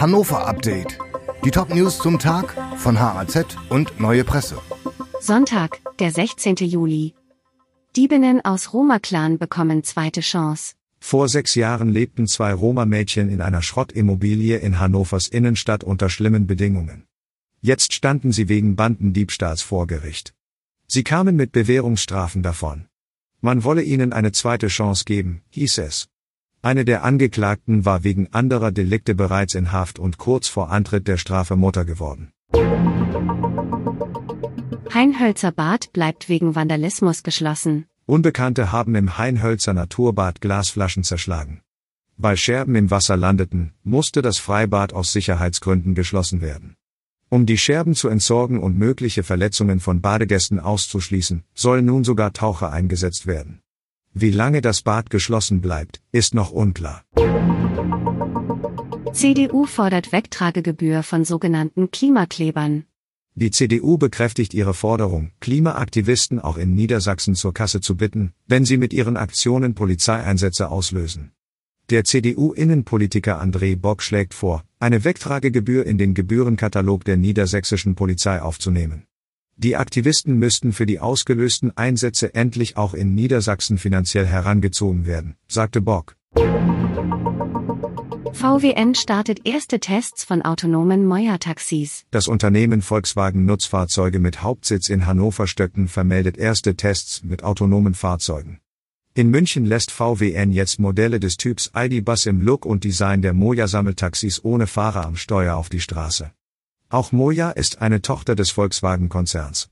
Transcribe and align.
Hannover 0.00 0.46
Update. 0.46 0.96
Die 1.44 1.50
Top-News 1.50 1.98
zum 1.98 2.20
Tag 2.20 2.54
von 2.76 3.00
HAZ 3.00 3.56
und 3.68 3.98
Neue 3.98 4.22
Presse. 4.22 4.56
Sonntag, 5.20 5.80
der 5.98 6.12
16. 6.12 6.54
Juli. 6.58 7.14
Diebinnen 7.96 8.44
aus 8.44 8.72
Roma-Clan 8.72 9.38
bekommen 9.38 9.82
zweite 9.82 10.20
Chance. 10.20 10.74
Vor 11.00 11.28
sechs 11.28 11.56
Jahren 11.56 11.88
lebten 11.88 12.28
zwei 12.28 12.54
Roma-Mädchen 12.54 13.28
in 13.28 13.40
einer 13.40 13.60
Schrottimmobilie 13.60 14.58
in 14.58 14.78
Hannovers 14.78 15.26
Innenstadt 15.26 15.82
unter 15.82 16.08
schlimmen 16.10 16.46
Bedingungen. 16.46 17.08
Jetzt 17.60 17.92
standen 17.92 18.30
sie 18.30 18.48
wegen 18.48 18.76
Bandendiebstahls 18.76 19.62
vor 19.62 19.88
Gericht. 19.88 20.32
Sie 20.86 21.02
kamen 21.02 21.34
mit 21.34 21.50
Bewährungsstrafen 21.50 22.44
davon. 22.44 22.86
Man 23.40 23.64
wolle 23.64 23.82
ihnen 23.82 24.12
eine 24.12 24.30
zweite 24.30 24.68
Chance 24.68 25.04
geben, 25.04 25.42
hieß 25.50 25.78
es. 25.78 26.08
Eine 26.60 26.84
der 26.84 27.04
Angeklagten 27.04 27.84
war 27.84 28.02
wegen 28.02 28.32
anderer 28.32 28.72
Delikte 28.72 29.14
bereits 29.14 29.54
in 29.54 29.70
Haft 29.70 30.00
und 30.00 30.18
kurz 30.18 30.48
vor 30.48 30.70
Antritt 30.70 31.06
der 31.06 31.16
Strafe 31.16 31.54
Mutter 31.54 31.84
geworden. 31.84 32.32
Heinhölzer 34.92 35.52
Bad 35.52 35.92
bleibt 35.92 36.28
wegen 36.28 36.56
Vandalismus 36.56 37.22
geschlossen. 37.22 37.86
Unbekannte 38.06 38.72
haben 38.72 38.96
im 38.96 39.18
Heinhölzer 39.18 39.72
Naturbad 39.72 40.40
Glasflaschen 40.40 41.04
zerschlagen. 41.04 41.60
Weil 42.16 42.36
Scherben 42.36 42.74
im 42.74 42.90
Wasser 42.90 43.16
landeten, 43.16 43.74
musste 43.84 44.22
das 44.22 44.38
Freibad 44.38 44.92
aus 44.92 45.12
Sicherheitsgründen 45.12 45.94
geschlossen 45.94 46.40
werden. 46.40 46.74
Um 47.28 47.46
die 47.46 47.58
Scherben 47.58 47.94
zu 47.94 48.08
entsorgen 48.08 48.58
und 48.58 48.76
mögliche 48.76 49.22
Verletzungen 49.22 49.78
von 49.78 50.00
Badegästen 50.00 50.58
auszuschließen, 50.58 51.44
sollen 51.54 51.84
nun 51.84 52.02
sogar 52.02 52.32
Taucher 52.32 52.72
eingesetzt 52.72 53.28
werden. 53.28 53.60
Wie 54.20 54.32
lange 54.32 54.60
das 54.60 54.82
Bad 54.82 55.10
geschlossen 55.10 55.60
bleibt, 55.60 56.00
ist 56.10 56.34
noch 56.34 56.50
unklar. 56.50 57.04
CDU 59.12 59.64
fordert 59.64 60.10
Wegtragegebühr 60.10 61.04
von 61.04 61.24
sogenannten 61.24 61.92
Klimaklebern. 61.92 62.84
Die 63.36 63.52
CDU 63.52 63.96
bekräftigt 63.96 64.54
ihre 64.54 64.74
Forderung, 64.74 65.30
Klimaaktivisten 65.38 66.40
auch 66.40 66.56
in 66.56 66.74
Niedersachsen 66.74 67.36
zur 67.36 67.54
Kasse 67.54 67.80
zu 67.80 67.96
bitten, 67.96 68.32
wenn 68.48 68.64
sie 68.64 68.76
mit 68.76 68.92
ihren 68.92 69.16
Aktionen 69.16 69.76
Polizeieinsätze 69.76 70.68
auslösen. 70.68 71.30
Der 71.88 72.02
CDU-Innenpolitiker 72.02 73.40
André 73.40 73.76
Bock 73.76 74.02
schlägt 74.02 74.34
vor, 74.34 74.64
eine 74.80 75.04
Wegtragegebühr 75.04 75.86
in 75.86 75.96
den 75.96 76.14
Gebührenkatalog 76.14 77.04
der 77.04 77.16
niedersächsischen 77.16 77.94
Polizei 77.94 78.42
aufzunehmen. 78.42 79.07
Die 79.60 79.74
Aktivisten 79.74 80.38
müssten 80.38 80.72
für 80.72 80.86
die 80.86 81.00
ausgelösten 81.00 81.76
Einsätze 81.76 82.32
endlich 82.32 82.76
auch 82.76 82.94
in 82.94 83.16
Niedersachsen 83.16 83.76
finanziell 83.76 84.24
herangezogen 84.24 85.04
werden, 85.04 85.34
sagte 85.48 85.80
Bock. 85.80 86.14
VWN 88.32 88.94
startet 88.94 89.40
erste 89.44 89.80
Tests 89.80 90.22
von 90.22 90.42
autonomen 90.42 91.04
Meuer-Taxis. 91.04 92.04
Das 92.12 92.28
Unternehmen 92.28 92.82
Volkswagen 92.82 93.46
Nutzfahrzeuge 93.46 94.20
mit 94.20 94.42
Hauptsitz 94.42 94.88
in 94.90 95.06
Hannover-Stöcken 95.06 95.88
vermeldet 95.88 96.38
erste 96.38 96.76
Tests 96.76 97.24
mit 97.24 97.42
autonomen 97.42 97.94
Fahrzeugen. 97.94 98.60
In 99.14 99.28
München 99.28 99.66
lässt 99.66 99.90
VWN 99.90 100.52
jetzt 100.52 100.78
Modelle 100.78 101.18
des 101.18 101.36
Typs 101.36 101.72
ID-Bus 101.74 102.26
im 102.26 102.42
Look 102.42 102.64
und 102.64 102.84
Design 102.84 103.22
der 103.22 103.32
Moja-Sammeltaxis 103.32 104.44
ohne 104.44 104.68
Fahrer 104.68 105.04
am 105.04 105.16
Steuer 105.16 105.56
auf 105.56 105.68
die 105.68 105.80
Straße. 105.80 106.30
Auch 106.90 107.12
Moja 107.12 107.50
ist 107.50 107.82
eine 107.82 108.00
Tochter 108.00 108.34
des 108.34 108.50
Volkswagen-Konzerns. 108.50 109.68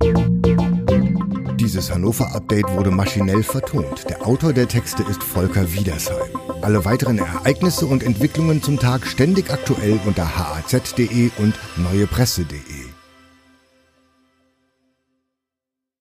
Dieses 1.55 1.91
Hannover-Update 1.91 2.69
wurde 2.69 2.91
maschinell 2.91 3.43
vertont. 3.43 4.05
Der 4.11 4.27
Autor 4.27 4.53
der 4.53 4.69
Texte 4.69 5.03
ist 5.05 5.23
Volker 5.23 5.73
Wiedersheim. 5.73 6.29
Alle 6.61 6.85
weiteren 6.85 7.19
Ereignisse 7.19 7.87
und 7.87 8.03
Entwicklungen 8.03 8.63
zum 8.63 8.79
Tag 8.79 9.07
ständig 9.07 9.51
aktuell 9.51 9.99
unter 10.05 10.37
haz.de 10.37 11.31
und 11.39 11.55
neuepresse.de. 11.79 12.76